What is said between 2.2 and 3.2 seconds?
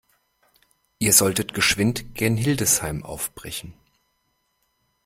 Hildesheim